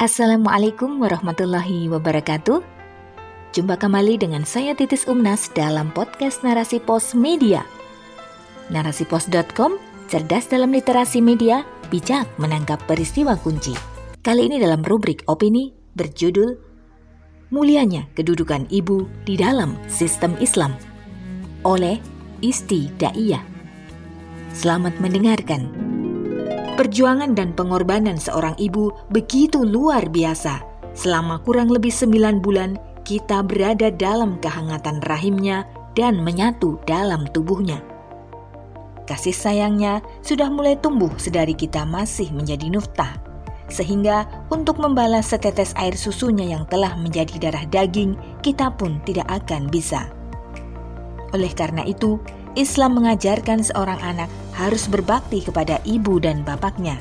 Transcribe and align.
Assalamualaikum 0.00 0.96
warahmatullahi 0.96 1.84
wabarakatuh. 1.92 2.64
Jumpa 3.52 3.76
kembali 3.76 4.16
dengan 4.16 4.48
saya 4.48 4.72
Titis 4.72 5.04
Umnas 5.04 5.52
dalam 5.52 5.92
podcast 5.92 6.40
Narasi 6.40 6.80
Pos 6.80 7.12
Media. 7.12 7.60
Narasipos.com, 8.72 9.76
cerdas 10.08 10.48
dalam 10.48 10.72
literasi 10.72 11.20
media, 11.20 11.68
bijak 11.92 12.24
menangkap 12.40 12.80
peristiwa 12.88 13.36
kunci. 13.36 13.76
Kali 14.24 14.48
ini 14.48 14.56
dalam 14.56 14.80
rubrik 14.80 15.20
opini 15.28 15.68
berjudul 15.92 16.56
Mulianya 17.52 18.08
Kedudukan 18.16 18.72
Ibu 18.72 19.28
di 19.28 19.36
dalam 19.36 19.76
Sistem 19.84 20.32
Islam 20.40 20.80
oleh 21.60 22.00
Isti 22.40 22.88
Daiyah. 22.96 23.44
Selamat 24.56 24.96
mendengarkan. 24.96 25.89
Perjuangan 26.80 27.36
dan 27.36 27.52
pengorbanan 27.52 28.16
seorang 28.16 28.56
ibu 28.56 28.88
begitu 29.12 29.60
luar 29.60 30.08
biasa. 30.08 30.64
Selama 30.96 31.36
kurang 31.44 31.68
lebih 31.68 31.92
sembilan 31.92 32.40
bulan, 32.40 32.80
kita 33.04 33.44
berada 33.44 33.92
dalam 33.92 34.40
kehangatan 34.40 35.04
rahimnya 35.04 35.68
dan 35.92 36.24
menyatu 36.24 36.80
dalam 36.88 37.28
tubuhnya. 37.36 37.84
Kasih 39.04 39.36
sayangnya 39.36 40.00
sudah 40.24 40.48
mulai 40.48 40.72
tumbuh 40.80 41.12
sedari 41.20 41.52
kita 41.52 41.84
masih 41.84 42.32
menjadi 42.32 42.72
nuftah. 42.72 43.12
Sehingga 43.68 44.24
untuk 44.48 44.80
membalas 44.80 45.36
setetes 45.36 45.76
air 45.76 45.92
susunya 45.92 46.48
yang 46.48 46.64
telah 46.72 46.96
menjadi 46.96 47.36
darah 47.44 47.68
daging, 47.68 48.16
kita 48.40 48.72
pun 48.72 49.04
tidak 49.04 49.28
akan 49.28 49.68
bisa. 49.68 50.08
Oleh 51.36 51.52
karena 51.52 51.84
itu, 51.84 52.16
Islam 52.56 53.04
mengajarkan 53.04 53.68
seorang 53.68 54.00
anak 54.00 54.32
harus 54.54 54.86
berbakti 54.86 55.44
kepada 55.44 55.78
ibu 55.86 56.18
dan 56.18 56.42
bapaknya, 56.46 56.98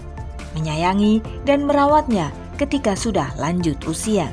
menyayangi 0.58 1.22
dan 1.46 1.66
merawatnya 1.66 2.30
ketika 2.60 2.94
sudah 2.94 3.32
lanjut 3.40 3.80
usia. 3.88 4.32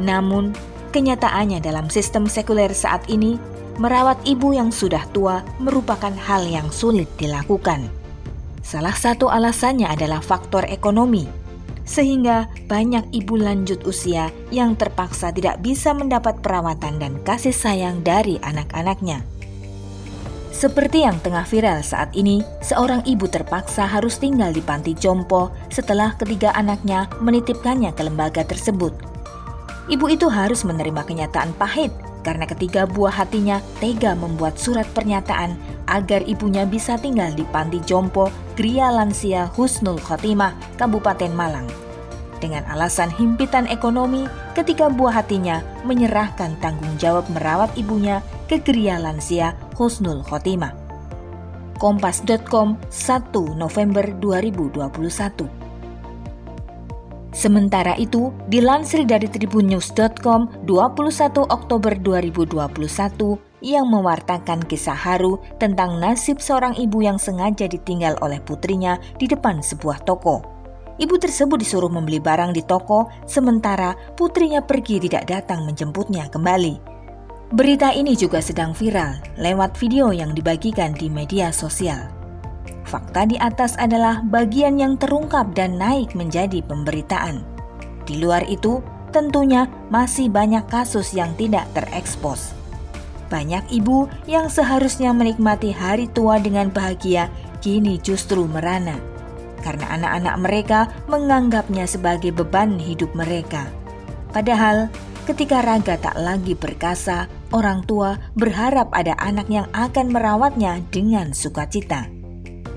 Namun, 0.00 0.56
kenyataannya 0.94 1.60
dalam 1.60 1.92
sistem 1.92 2.24
sekuler 2.24 2.72
saat 2.72 3.04
ini, 3.12 3.36
merawat 3.80 4.20
ibu 4.28 4.52
yang 4.52 4.68
sudah 4.68 5.04
tua 5.12 5.40
merupakan 5.60 6.12
hal 6.12 6.44
yang 6.44 6.68
sulit 6.68 7.08
dilakukan. 7.16 7.88
Salah 8.60 8.94
satu 8.94 9.32
alasannya 9.32 9.88
adalah 9.88 10.20
faktor 10.20 10.68
ekonomi, 10.68 11.26
sehingga 11.90 12.46
banyak 12.70 13.10
ibu 13.10 13.34
lanjut 13.34 13.82
usia 13.82 14.30
yang 14.54 14.78
terpaksa 14.78 15.34
tidak 15.34 15.58
bisa 15.58 15.90
mendapat 15.90 16.38
perawatan 16.38 17.02
dan 17.02 17.18
kasih 17.26 17.56
sayang 17.56 18.04
dari 18.06 18.38
anak-anaknya. 18.46 19.26
Seperti 20.50 21.06
yang 21.06 21.16
tengah 21.22 21.46
viral 21.46 21.80
saat 21.80 22.10
ini, 22.12 22.42
seorang 22.58 23.06
ibu 23.06 23.30
terpaksa 23.30 23.86
harus 23.86 24.18
tinggal 24.18 24.50
di 24.50 24.58
panti 24.58 24.98
jompo 24.98 25.54
setelah 25.70 26.18
ketiga 26.18 26.50
anaknya 26.58 27.06
menitipkannya 27.22 27.94
ke 27.94 28.02
lembaga 28.02 28.42
tersebut. 28.42 28.92
Ibu 29.90 30.06
itu 30.10 30.26
harus 30.26 30.66
menerima 30.66 31.06
kenyataan 31.06 31.54
pahit 31.54 31.90
karena 32.20 32.44
ketiga 32.44 32.84
buah 32.84 33.24
hatinya 33.24 33.64
tega 33.80 34.12
membuat 34.12 34.60
surat 34.60 34.84
pernyataan 34.92 35.56
agar 35.88 36.20
ibunya 36.28 36.68
bisa 36.68 37.00
tinggal 37.00 37.32
di 37.32 37.42
panti 37.48 37.80
jompo 37.82 38.28
Gria 38.54 38.92
Lansia 38.92 39.48
Husnul 39.56 39.98
Khotimah, 39.98 40.52
Kabupaten 40.76 41.32
Malang. 41.32 41.66
Dengan 42.40 42.64
alasan 42.72 43.12
himpitan 43.12 43.68
ekonomi, 43.68 44.24
ketika 44.56 44.88
buah 44.88 45.20
hatinya 45.20 45.60
menyerahkan 45.84 46.56
tanggung 46.64 46.96
jawab 46.96 47.28
merawat 47.28 47.68
ibunya 47.76 48.24
ke 48.50 48.58
Gria 48.58 48.98
Lansia 48.98 49.54
Husnul 49.78 50.26
Khotimah. 50.26 50.74
Kompas.com 51.78 52.74
1 52.90 53.30
November 53.54 54.02
2021 54.18 55.46
Sementara 57.30 57.94
itu, 57.94 58.34
dilansir 58.50 59.06
dari 59.06 59.30
tribunnews.com 59.30 60.66
21 60.66 61.46
Oktober 61.46 61.94
2021 61.94 63.38
yang 63.62 63.86
mewartakan 63.86 64.66
kisah 64.66 64.98
haru 64.98 65.38
tentang 65.62 66.02
nasib 66.02 66.42
seorang 66.42 66.74
ibu 66.74 67.06
yang 67.06 67.22
sengaja 67.22 67.70
ditinggal 67.70 68.18
oleh 68.18 68.42
putrinya 68.42 68.98
di 69.14 69.30
depan 69.30 69.62
sebuah 69.62 70.02
toko. 70.02 70.42
Ibu 70.98 71.22
tersebut 71.22 71.62
disuruh 71.62 71.88
membeli 71.88 72.18
barang 72.18 72.50
di 72.50 72.66
toko, 72.66 73.06
sementara 73.30 73.94
putrinya 74.18 74.58
pergi 74.58 74.98
tidak 74.98 75.30
datang 75.30 75.64
menjemputnya 75.70 76.26
kembali. 76.34 76.89
Berita 77.50 77.90
ini 77.90 78.14
juga 78.14 78.38
sedang 78.38 78.70
viral 78.70 79.18
lewat 79.34 79.74
video 79.74 80.14
yang 80.14 80.38
dibagikan 80.38 80.94
di 80.94 81.10
media 81.10 81.50
sosial. 81.50 82.06
Fakta 82.86 83.26
di 83.26 83.34
atas 83.42 83.74
adalah 83.74 84.22
bagian 84.22 84.78
yang 84.78 84.94
terungkap 84.94 85.50
dan 85.50 85.74
naik 85.74 86.14
menjadi 86.14 86.62
pemberitaan. 86.62 87.42
Di 88.06 88.22
luar 88.22 88.46
itu, 88.46 88.78
tentunya 89.10 89.66
masih 89.90 90.30
banyak 90.30 90.62
kasus 90.70 91.10
yang 91.10 91.34
tidak 91.34 91.66
terekspos. 91.74 92.54
Banyak 93.34 93.66
ibu 93.74 94.06
yang 94.30 94.46
seharusnya 94.46 95.10
menikmati 95.10 95.74
hari 95.74 96.06
tua 96.06 96.38
dengan 96.38 96.70
bahagia 96.70 97.26
kini 97.58 97.98
justru 97.98 98.46
merana 98.46 98.94
karena 99.66 99.90
anak-anak 99.98 100.36
mereka 100.38 100.80
menganggapnya 101.10 101.82
sebagai 101.84 102.30
beban 102.30 102.78
hidup 102.78 103.10
mereka. 103.12 103.66
Padahal, 104.30 104.88
ketika 105.28 105.60
raga 105.60 105.98
tak 106.00 106.16
lagi 106.16 106.56
perkasa, 106.56 107.28
orang 107.50 107.86
tua 107.86 108.18
berharap 108.38 108.90
ada 108.94 109.14
anak 109.18 109.46
yang 109.50 109.66
akan 109.74 110.10
merawatnya 110.10 110.82
dengan 110.90 111.34
sukacita. 111.34 112.06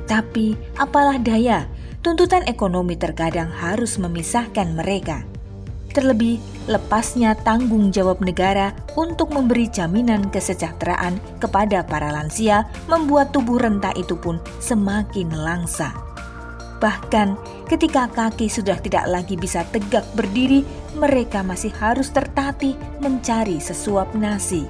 Tapi 0.06 0.54
apalah 0.78 1.18
daya, 1.18 1.66
tuntutan 2.04 2.44
ekonomi 2.46 3.00
terkadang 3.00 3.50
harus 3.50 3.96
memisahkan 3.96 4.76
mereka. 4.76 5.24
Terlebih, 5.94 6.42
lepasnya 6.66 7.38
tanggung 7.46 7.94
jawab 7.94 8.18
negara 8.18 8.74
untuk 8.98 9.30
memberi 9.30 9.70
jaminan 9.70 10.26
kesejahteraan 10.34 11.22
kepada 11.38 11.86
para 11.86 12.10
lansia 12.10 12.66
membuat 12.90 13.30
tubuh 13.30 13.62
renta 13.62 13.94
itu 13.94 14.18
pun 14.18 14.42
semakin 14.58 15.30
langsa. 15.38 15.94
Bahkan 16.82 17.40
ketika 17.70 18.10
kaki 18.12 18.50
sudah 18.50 18.76
tidak 18.82 19.06
lagi 19.08 19.38
bisa 19.38 19.64
tegak 19.70 20.04
berdiri, 20.18 20.66
mereka 20.96 21.42
masih 21.42 21.74
harus 21.78 22.10
tertatih 22.10 22.78
mencari 23.02 23.58
sesuap 23.60 24.14
nasi. 24.18 24.66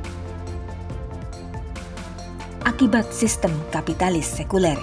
Akibat 2.63 3.11
sistem 3.11 3.51
kapitalis 3.69 4.27
sekuler. 4.27 4.79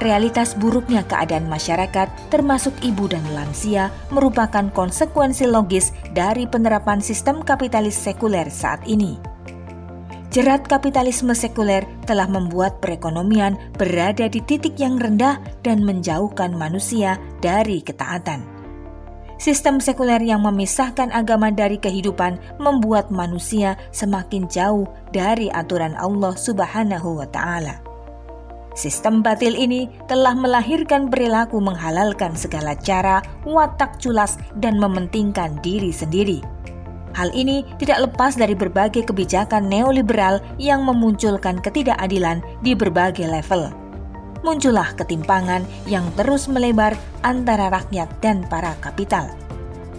Realitas 0.00 0.56
buruknya 0.56 1.04
keadaan 1.04 1.46
masyarakat, 1.52 2.08
termasuk 2.32 2.72
ibu 2.80 3.12
dan 3.12 3.22
lansia, 3.36 3.92
merupakan 4.08 4.72
konsekuensi 4.72 5.44
logis 5.44 5.92
dari 6.16 6.48
penerapan 6.48 7.04
sistem 7.04 7.44
kapitalis 7.44 7.98
sekuler 8.00 8.48
saat 8.48 8.80
ini 8.88 9.32
Jerat 10.32 10.64
kapitalisme 10.64 11.36
sekuler 11.36 11.84
telah 12.08 12.24
membuat 12.24 12.80
perekonomian 12.80 13.52
berada 13.76 14.32
di 14.32 14.40
titik 14.40 14.80
yang 14.80 14.96
rendah 14.96 15.36
dan 15.60 15.84
menjauhkan 15.84 16.56
manusia 16.56 17.20
dari 17.44 17.84
ketaatan. 17.84 18.51
Sistem 19.42 19.82
sekuler 19.82 20.22
yang 20.22 20.46
memisahkan 20.46 21.10
agama 21.10 21.50
dari 21.50 21.74
kehidupan 21.74 22.38
membuat 22.62 23.10
manusia 23.10 23.74
semakin 23.90 24.46
jauh 24.46 24.86
dari 25.10 25.50
aturan 25.50 25.98
Allah 25.98 26.38
Subhanahu 26.38 27.18
wa 27.18 27.26
Ta'ala. 27.26 27.82
Sistem 28.78 29.18
batil 29.18 29.58
ini 29.58 29.90
telah 30.06 30.38
melahirkan 30.38 31.10
perilaku 31.10 31.58
menghalalkan 31.58 32.38
segala 32.38 32.78
cara, 32.78 33.18
watak 33.42 33.98
culas, 33.98 34.38
dan 34.62 34.78
mementingkan 34.78 35.58
diri 35.58 35.90
sendiri 35.90 36.40
Hal 37.12 37.28
ini 37.36 37.64
tidak 37.76 38.08
lepas 38.08 38.40
dari 38.40 38.56
berbagai 38.56 39.04
kebijakan 39.04 39.68
neoliberal 39.68 40.40
yang 40.56 40.84
memunculkan 40.84 41.60
ketidakadilan 41.60 42.40
di 42.64 42.72
berbagai 42.72 43.28
level. 43.28 43.81
Muncullah 44.42 44.98
ketimpangan 44.98 45.62
yang 45.86 46.02
terus 46.18 46.50
melebar 46.50 46.98
antara 47.22 47.70
rakyat 47.70 48.10
dan 48.18 48.42
para 48.50 48.74
kapital. 48.82 49.30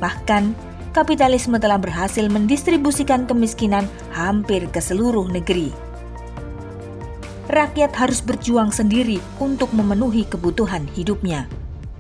Bahkan, 0.04 0.52
kapitalisme 0.92 1.56
telah 1.56 1.80
berhasil 1.80 2.28
mendistribusikan 2.28 3.24
kemiskinan 3.24 3.88
hampir 4.12 4.68
ke 4.68 4.84
seluruh 4.84 5.32
negeri. 5.32 5.72
Rakyat 7.48 7.96
harus 7.96 8.20
berjuang 8.20 8.76
sendiri 8.76 9.24
untuk 9.40 9.72
memenuhi 9.72 10.28
kebutuhan 10.28 10.92
hidupnya. 10.92 11.48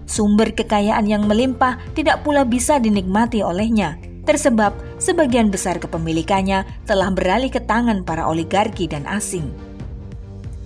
Sumber 0.03 0.51
kekayaan 0.51 1.07
yang 1.07 1.23
melimpah 1.23 1.79
tidak 1.95 2.27
pula 2.27 2.43
bisa 2.43 2.75
dinikmati 2.75 3.39
olehnya, 3.39 3.95
tersebab 4.27 4.75
sebagian 4.99 5.47
besar 5.47 5.79
kepemilikannya 5.79 6.67
telah 6.83 7.07
beralih 7.07 7.47
ke 7.47 7.63
tangan 7.63 8.03
para 8.03 8.27
oligarki 8.27 8.87
dan 8.91 9.07
asing. 9.07 9.47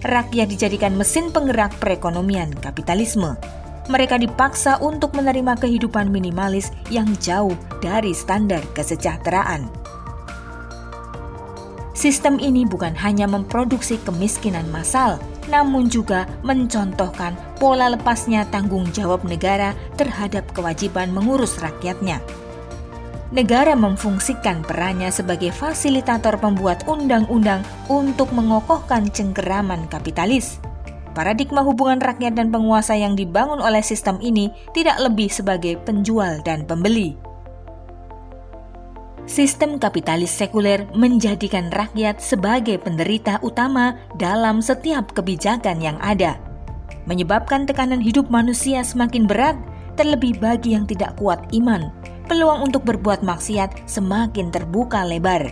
Rakyat 0.05 0.53
dijadikan 0.53 0.93
mesin 0.93 1.33
penggerak 1.33 1.73
perekonomian 1.81 2.53
kapitalisme. 2.61 3.33
Mereka 3.89 4.21
dipaksa 4.21 4.77
untuk 4.77 5.17
menerima 5.17 5.57
kehidupan 5.57 6.13
minimalis 6.13 6.69
yang 6.93 7.09
jauh 7.17 7.57
dari 7.81 8.13
standar 8.13 8.61
kesejahteraan. 8.77 9.65
Sistem 11.97 12.37
ini 12.37 12.61
bukan 12.61 12.93
hanya 12.93 13.25
memproduksi 13.25 13.97
kemiskinan 14.05 14.69
massal, 14.69 15.17
namun 15.49 15.89
juga 15.89 16.29
mencontohkan 16.45 17.33
pola 17.57 17.89
lepasnya 17.89 18.45
tanggung 18.53 18.85
jawab 18.93 19.25
negara 19.25 19.73
terhadap 19.97 20.45
kewajiban 20.53 21.09
mengurus 21.09 21.57
rakyatnya. 21.57 22.21
Negara 23.27 23.75
memfungsikan 23.75 24.63
perannya 24.63 25.11
sebagai 25.11 25.51
fasilitator 25.51 26.39
pembuat 26.39 26.87
undang-undang 26.87 27.59
untuk 27.91 28.31
mengokohkan 28.31 29.11
cengkeraman 29.11 29.91
kapitalis. 29.91 30.63
Paradigma 31.11 31.65
hubungan 31.65 31.99
rakyat 31.99 32.39
dan 32.39 32.53
penguasa 32.53 32.95
yang 32.95 33.17
dibangun 33.17 33.59
oleh 33.59 33.83
sistem 33.83 34.21
ini 34.23 34.53
tidak 34.71 35.01
lebih 35.01 35.27
sebagai 35.27 35.75
penjual 35.81 36.39
dan 36.45 36.63
pembeli 36.63 37.17
Sistem 39.27 39.75
kapitalis 39.75 40.31
sekuler 40.31 40.87
menjadikan 40.95 41.67
rakyat 41.67 42.23
sebagai 42.23 42.79
penderita 42.79 43.43
utama 43.43 43.99
dalam 44.15 44.63
setiap 44.63 45.11
kebijakan 45.11 45.83
yang 45.83 45.99
ada, 45.99 46.39
menyebabkan 47.03 47.67
tekanan 47.67 47.99
hidup 47.99 48.31
manusia 48.31 48.87
semakin 48.87 49.27
berat, 49.27 49.59
terlebih 49.99 50.39
bagi 50.39 50.79
yang 50.79 50.87
tidak 50.87 51.11
kuat 51.19 51.43
iman. 51.51 51.91
Peluang 52.27 52.67
untuk 52.67 52.83
berbuat 52.83 53.23
maksiat 53.23 53.87
semakin 53.87 54.51
terbuka 54.51 55.03
lebar. 55.07 55.51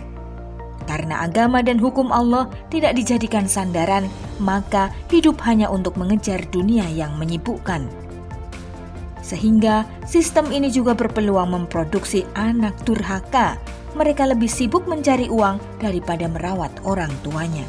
Karena 0.86 1.26
agama 1.26 1.64
dan 1.64 1.82
hukum 1.82 2.14
Allah 2.14 2.46
tidak 2.70 2.94
dijadikan 2.94 3.48
sandaran, 3.50 4.06
maka 4.38 4.94
hidup 5.10 5.40
hanya 5.42 5.66
untuk 5.66 5.98
mengejar 5.98 6.44
dunia 6.52 6.86
yang 6.92 7.18
menyibukkan 7.18 8.06
sehingga 9.26 9.82
sistem 10.06 10.54
ini 10.54 10.70
juga 10.70 10.94
berpeluang 10.94 11.50
memproduksi 11.50 12.22
anak 12.38 12.78
durhaka. 12.86 13.58
Mereka 13.98 14.30
lebih 14.30 14.46
sibuk 14.46 14.86
mencari 14.86 15.26
uang 15.26 15.82
daripada 15.82 16.30
merawat 16.30 16.70
orang 16.86 17.10
tuanya. 17.26 17.66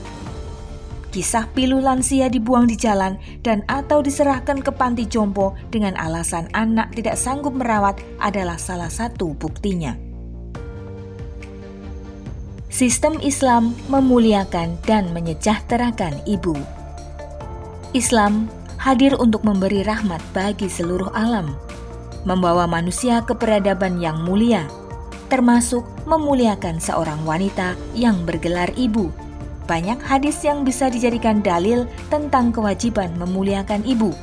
Kisah 1.18 1.50
pilu 1.50 1.82
lansia 1.82 2.30
dibuang 2.30 2.70
di 2.70 2.78
jalan 2.78 3.18
dan 3.42 3.66
atau 3.66 4.06
diserahkan 4.06 4.62
ke 4.62 4.70
panti 4.70 5.10
jompo 5.10 5.58
dengan 5.74 5.98
alasan 5.98 6.46
anak 6.54 6.94
tidak 6.94 7.18
sanggup 7.18 7.58
merawat 7.58 7.98
adalah 8.22 8.54
salah 8.62 8.86
satu 8.86 9.34
buktinya. 9.34 9.98
Sistem 12.70 13.18
Islam 13.26 13.74
memuliakan 13.90 14.78
dan 14.86 15.10
menyejahterakan 15.10 16.22
ibu. 16.30 16.54
Islam 17.98 18.46
hadir 18.78 19.18
untuk 19.18 19.42
memberi 19.42 19.82
rahmat 19.82 20.22
bagi 20.38 20.70
seluruh 20.70 21.10
alam, 21.18 21.58
membawa 22.30 22.70
manusia 22.70 23.26
ke 23.26 23.34
peradaban 23.34 23.98
yang 23.98 24.22
mulia, 24.22 24.70
termasuk 25.34 25.82
memuliakan 26.06 26.78
seorang 26.78 27.18
wanita 27.26 27.74
yang 27.98 28.22
bergelar 28.22 28.70
ibu. 28.78 29.10
Banyak 29.68 30.00
hadis 30.00 30.42
yang 30.48 30.64
bisa 30.64 30.88
dijadikan 30.88 31.44
dalil 31.44 31.84
tentang 32.08 32.56
kewajiban 32.56 33.12
memuliakan 33.20 33.84
ibu. 33.84 34.16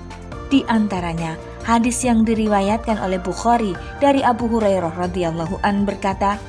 Di 0.49 0.65
antaranya, 0.73 1.37
hadis 1.69 2.01
yang 2.01 2.25
diriwayatkan 2.25 2.97
oleh 3.01 3.21
Bukhari 3.21 3.77
dari 4.01 4.25
Abu 4.25 4.49
Hurairah 4.49 4.97
radhiyallahu 4.97 5.61
an 5.61 5.85
berkata, 5.85 6.41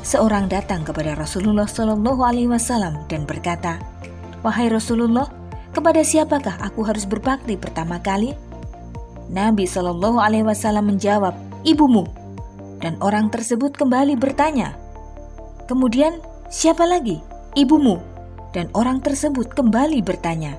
seorang 0.00 0.48
datang 0.48 0.80
kepada 0.80 1.12
Rasulullah 1.12 1.68
Shallallahu 1.68 2.24
alaihi 2.24 2.48
wasallam 2.48 3.04
dan 3.12 3.28
berkata, 3.28 3.76
"Wahai 4.40 4.72
Rasulullah, 4.72 5.28
kepada 5.70 6.02
siapakah 6.02 6.58
aku 6.64 6.82
harus 6.82 7.06
berbakti 7.06 7.54
pertama 7.54 8.02
kali? 8.02 8.34
Nabi 9.30 9.62
Shallallahu 9.62 10.18
Alaihi 10.18 10.42
Wasallam 10.42 10.90
menjawab, 10.90 11.38
ibumu. 11.62 12.10
Dan 12.82 12.98
orang 12.98 13.30
tersebut 13.30 13.78
kembali 13.78 14.18
bertanya, 14.18 14.74
kemudian 15.70 16.18
siapa 16.50 16.82
lagi? 16.82 17.22
Ibumu. 17.58 17.98
Dan 18.50 18.66
orang 18.74 18.98
tersebut 18.98 19.54
kembali 19.54 20.02
bertanya, 20.02 20.58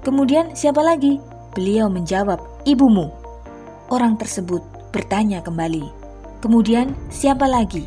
kemudian 0.00 0.56
siapa 0.56 0.80
lagi? 0.80 1.20
Beliau 1.52 1.92
menjawab, 1.92 2.40
ibumu. 2.64 3.12
Orang 3.92 4.16
tersebut 4.16 4.64
bertanya 4.88 5.44
kembali, 5.44 5.84
kemudian 6.40 6.96
siapa 7.12 7.44
lagi? 7.44 7.84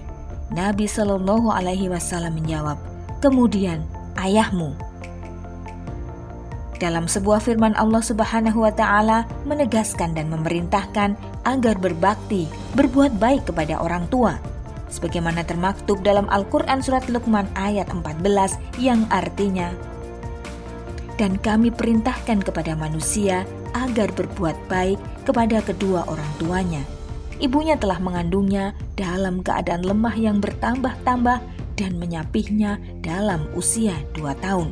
Nabi 0.54 0.86
Shallallahu 0.86 1.50
Alaihi 1.50 1.90
Wasallam 1.90 2.38
menjawab, 2.38 2.78
kemudian 3.22 3.86
ayahmu. 4.22 4.74
Dalam 6.78 7.12
sebuah 7.12 7.44
firman 7.44 7.76
Allah 7.76 8.00
Subhanahu 8.00 8.64
wa 8.64 8.72
taala 8.72 9.28
menegaskan 9.44 10.16
dan 10.16 10.32
memerintahkan 10.32 11.18
agar 11.44 11.76
berbakti, 11.78 12.48
berbuat 12.78 13.18
baik 13.18 13.52
kepada 13.52 13.82
orang 13.82 14.08
tua. 14.08 14.38
Sebagaimana 14.90 15.46
termaktub 15.46 16.02
dalam 16.02 16.26
Al-Qur'an 16.34 16.82
surat 16.82 17.06
Luqman 17.08 17.46
ayat 17.54 17.90
14 17.94 18.58
yang 18.82 19.06
artinya 19.14 19.70
dan 21.20 21.36
kami 21.36 21.68
perintahkan 21.68 22.40
kepada 22.40 22.80
manusia 22.80 23.44
agar 23.76 24.08
berbuat 24.16 24.56
baik 24.72 24.96
kepada 25.28 25.60
kedua 25.60 26.08
orang 26.08 26.32
tuanya. 26.40 26.80
Ibunya 27.44 27.76
telah 27.76 28.00
mengandungnya 28.00 28.72
dalam 28.96 29.44
keadaan 29.44 29.84
lemah 29.84 30.16
yang 30.16 30.40
bertambah-tambah 30.40 31.44
dan 31.76 31.92
menyapihnya 32.00 32.80
dalam 33.04 33.52
usia 33.52 34.00
dua 34.16 34.32
tahun 34.40 34.72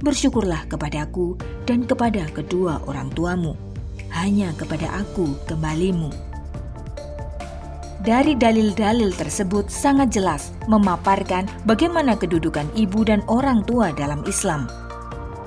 bersyukurlah 0.00 0.68
kepadaku 0.68 1.40
dan 1.64 1.88
kepada 1.88 2.28
kedua 2.32 2.84
orang 2.84 3.08
tuamu. 3.16 3.56
Hanya 4.12 4.52
kepada 4.56 5.02
aku 5.02 5.36
kembalimu. 5.48 6.12
Dari 8.06 8.38
dalil-dalil 8.38 9.10
tersebut 9.18 9.66
sangat 9.66 10.14
jelas 10.14 10.54
memaparkan 10.70 11.50
bagaimana 11.66 12.14
kedudukan 12.14 12.70
ibu 12.78 13.02
dan 13.02 13.18
orang 13.26 13.66
tua 13.66 13.90
dalam 13.90 14.22
Islam. 14.30 14.70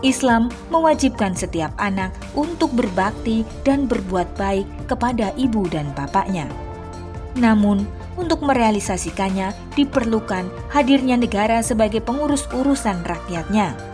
Islam 0.03 0.51
mewajibkan 0.67 1.31
setiap 1.31 1.71
anak 1.79 2.11
untuk 2.35 2.75
berbakti 2.75 3.47
dan 3.63 3.87
berbuat 3.87 4.35
baik 4.35 4.67
kepada 4.91 5.31
ibu 5.39 5.71
dan 5.71 5.87
bapaknya. 5.95 6.51
Namun, 7.39 7.87
untuk 8.19 8.43
merealisasikannya 8.43 9.55
diperlukan 9.79 10.51
hadirnya 10.75 11.15
negara 11.15 11.63
sebagai 11.63 12.03
pengurus 12.03 12.43
urusan 12.51 13.07
rakyatnya 13.07 13.89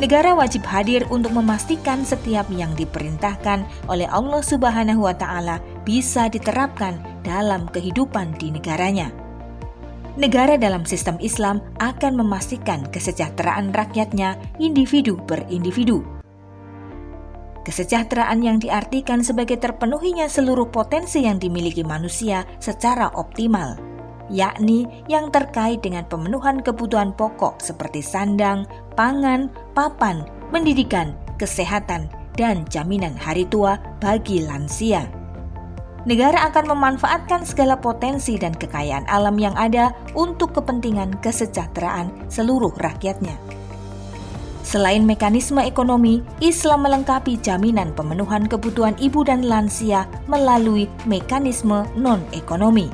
Negara 0.00 0.32
wajib 0.32 0.64
hadir 0.64 1.04
untuk 1.12 1.36
memastikan 1.36 2.00
setiap 2.00 2.48
yang 2.48 2.72
diperintahkan 2.72 3.60
oleh 3.92 4.08
Allah 4.08 4.40
Subhanahu 4.40 5.04
wa 5.04 5.12
taala 5.12 5.60
bisa 5.84 6.32
diterapkan 6.32 7.11
dalam 7.22 7.70
kehidupan 7.70 8.36
di 8.38 8.54
negaranya. 8.54 9.10
Negara 10.20 10.60
dalam 10.60 10.84
sistem 10.84 11.16
Islam 11.24 11.64
akan 11.80 12.20
memastikan 12.20 12.84
kesejahteraan 12.92 13.72
rakyatnya 13.72 14.36
individu 14.60 15.16
per 15.24 15.48
individu. 15.48 16.04
Kesejahteraan 17.64 18.42
yang 18.42 18.58
diartikan 18.60 19.24
sebagai 19.24 19.56
terpenuhinya 19.56 20.28
seluruh 20.28 20.68
potensi 20.68 21.24
yang 21.24 21.40
dimiliki 21.40 21.86
manusia 21.86 22.44
secara 22.58 23.08
optimal 23.14 23.92
yakni 24.32 24.88
yang 25.06 25.28
terkait 25.28 25.84
dengan 25.84 26.08
pemenuhan 26.08 26.64
kebutuhan 26.64 27.12
pokok 27.12 27.60
seperti 27.60 28.00
sandang, 28.00 28.64
pangan, 28.96 29.52
papan, 29.76 30.24
pendidikan, 30.48 31.12
kesehatan, 31.36 32.08
dan 32.34 32.64
jaminan 32.72 33.12
hari 33.12 33.44
tua 33.44 33.76
bagi 34.00 34.40
lansia. 34.42 35.21
Negara 36.02 36.50
akan 36.50 36.74
memanfaatkan 36.74 37.46
segala 37.46 37.78
potensi 37.78 38.34
dan 38.34 38.58
kekayaan 38.58 39.06
alam 39.06 39.38
yang 39.38 39.54
ada 39.54 39.94
untuk 40.18 40.50
kepentingan 40.58 41.22
kesejahteraan 41.22 42.10
seluruh 42.26 42.74
rakyatnya. 42.82 43.38
Selain 44.66 45.02
mekanisme 45.06 45.62
ekonomi, 45.62 46.22
Islam 46.42 46.86
melengkapi 46.86 47.38
jaminan 47.38 47.94
pemenuhan 47.94 48.46
kebutuhan 48.50 48.98
ibu 48.98 49.22
dan 49.22 49.46
lansia 49.46 50.06
melalui 50.26 50.90
mekanisme 51.06 51.86
non-ekonomi. 51.94 52.90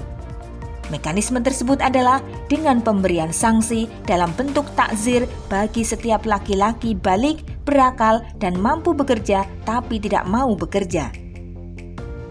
Mekanisme 0.88 1.41
tersebut 1.45 1.81
adalah 1.85 2.25
dengan 2.49 2.81
pemberian 2.81 3.33
sanksi 3.33 3.88
dalam 4.09 4.33
bentuk 4.37 4.65
takzir 4.73 5.29
bagi 5.53 5.85
setiap 5.85 6.25
laki-laki 6.25 6.97
balik, 6.97 7.45
berakal, 7.69 8.25
dan 8.41 8.57
mampu 8.57 8.97
bekerja 8.97 9.45
tapi 9.69 10.00
tidak 10.00 10.25
mau 10.25 10.57
bekerja. 10.57 11.27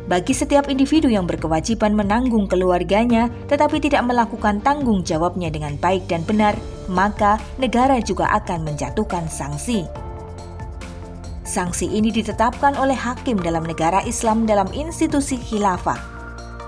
Bagi 0.08 0.32
setiap 0.32 0.72
individu 0.72 1.12
yang 1.12 1.28
berkewajiban 1.28 1.92
menanggung 1.92 2.48
keluarganya 2.48 3.28
tetapi 3.52 3.84
tidak 3.84 4.08
melakukan 4.08 4.64
tanggung 4.64 5.04
jawabnya 5.04 5.52
dengan 5.52 5.76
baik 5.76 6.08
dan 6.08 6.24
benar, 6.24 6.56
maka 6.88 7.36
negara 7.60 8.00
juga 8.00 8.32
akan 8.32 8.64
menjatuhkan 8.64 9.28
sanksi. 9.28 9.84
Sanksi 11.44 11.92
ini 11.92 12.12
ditetapkan 12.12 12.80
oleh 12.80 12.96
hakim 12.96 13.40
dalam 13.40 13.68
negara 13.68 14.04
Islam 14.08 14.48
dalam 14.48 14.68
institusi 14.72 15.40
khilafah 15.40 16.18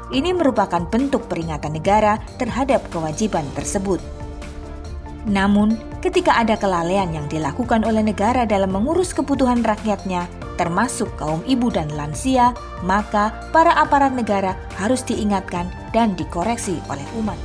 ini 0.09 0.33
merupakan 0.33 0.81
bentuk 0.89 1.29
peringatan 1.29 1.77
negara 1.77 2.17
terhadap 2.41 2.81
kewajiban 2.89 3.45
tersebut. 3.53 4.01
Namun, 5.29 5.77
ketika 6.01 6.33
ada 6.33 6.57
kelalaian 6.57 7.11
yang 7.13 7.29
dilakukan 7.29 7.85
oleh 7.85 8.01
negara 8.01 8.47
dalam 8.49 8.73
mengurus 8.73 9.13
kebutuhan 9.13 9.61
rakyatnya, 9.61 10.25
termasuk 10.59 11.07
kaum 11.15 11.39
ibu 11.47 11.71
dan 11.71 11.87
lansia, 11.95 12.51
maka 12.83 13.31
para 13.55 13.71
aparat 13.79 14.11
negara 14.11 14.59
harus 14.75 14.99
diingatkan 15.07 15.71
dan 15.95 16.19
dikoreksi 16.19 16.83
oleh 16.91 17.07
umat. 17.15 17.39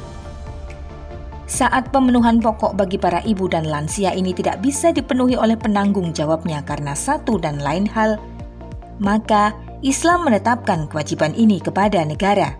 saat 1.44 1.92
pemenuhan 1.94 2.42
pokok 2.42 2.74
bagi 2.74 2.98
para 2.98 3.22
ibu 3.22 3.46
dan 3.46 3.68
lansia 3.70 4.10
ini 4.10 4.34
tidak 4.34 4.58
bisa 4.58 4.90
dipenuhi 4.90 5.38
oleh 5.38 5.54
penanggung 5.54 6.10
jawabnya 6.10 6.64
karena 6.66 6.98
satu 6.98 7.38
dan 7.38 7.62
lain 7.62 7.86
hal, 7.86 8.18
maka 8.98 9.54
Islam 9.84 10.24
menetapkan 10.24 10.88
kewajiban 10.88 11.36
ini 11.36 11.62
kepada 11.62 12.02
negara. 12.02 12.56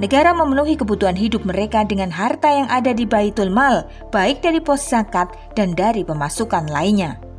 Negara 0.00 0.32
memenuhi 0.32 0.80
kebutuhan 0.80 1.12
hidup 1.12 1.44
mereka 1.44 1.84
dengan 1.84 2.08
harta 2.08 2.48
yang 2.48 2.66
ada 2.72 2.96
di 2.96 3.04
Baitul 3.04 3.52
Mal, 3.52 3.84
baik 4.08 4.40
dari 4.40 4.56
pos 4.56 4.80
zakat 4.80 5.28
dan 5.52 5.76
dari 5.76 6.00
pemasukan 6.00 6.72
lainnya. 6.72 7.29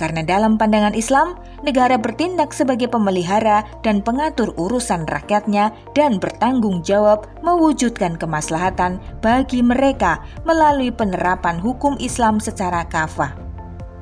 Karena 0.00 0.24
dalam 0.24 0.56
pandangan 0.56 0.96
Islam, 0.96 1.36
negara 1.60 2.00
bertindak 2.00 2.56
sebagai 2.56 2.88
pemelihara 2.88 3.68
dan 3.84 4.00
pengatur 4.00 4.56
urusan 4.56 5.04
rakyatnya 5.04 5.76
dan 5.92 6.16
bertanggung 6.16 6.80
jawab 6.80 7.28
mewujudkan 7.44 8.16
kemaslahatan 8.16 8.96
bagi 9.20 9.60
mereka 9.60 10.24
melalui 10.48 10.88
penerapan 10.88 11.60
hukum 11.60 12.00
Islam 12.00 12.40
secara 12.40 12.88
kafah. 12.88 13.36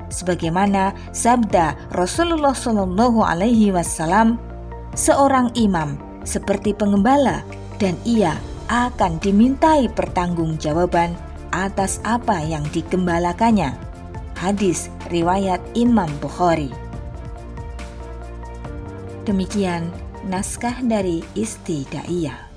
Sebagaimana 0.07 0.95
sabda 1.11 1.75
Rasulullah 1.91 2.55
Shallallahu 2.55 3.19
Alaihi 3.19 3.75
Wasallam, 3.75 4.39
seorang 4.95 5.51
imam 5.59 5.99
seperti 6.23 6.71
pengembala 6.71 7.43
dan 7.75 7.99
ia 8.07 8.39
akan 8.71 9.19
dimintai 9.19 9.91
pertanggungjawaban 9.91 11.11
atas 11.51 11.99
apa 12.07 12.39
yang 12.39 12.63
digembalakannya 12.71 13.88
Hadis 14.39 14.87
riwayat 15.11 15.59
Imam 15.75 16.07
Bukhari. 16.23 16.71
Demikian 19.27 19.91
naskah 20.31 20.79
dari 20.79 21.19
Istidaiyah. 21.35 22.48